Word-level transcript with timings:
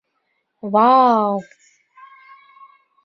Вау! 0.73 1.35